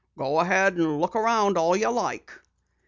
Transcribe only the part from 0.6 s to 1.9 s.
an' look around all